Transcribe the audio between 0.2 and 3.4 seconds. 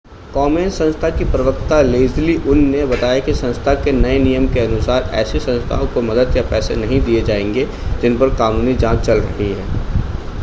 कोमेन संस्था की प्रवक्ता लेज़ली उन ने बताया कि